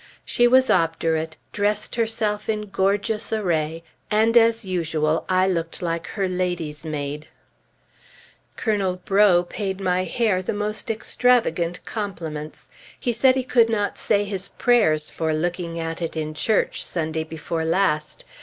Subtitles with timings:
[0.25, 6.27] She was obdurate; dressed herself in gorgeous array, and, as usual, I looked like her
[6.27, 7.27] lady's maid.
[8.55, 12.71] Colonel Breaux paid my hair the most extravagant compliments.
[12.99, 17.23] He said he could not say his prayers for looking at it in church, Sunday
[17.23, 18.25] before last.